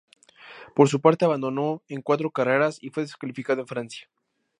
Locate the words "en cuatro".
1.87-2.31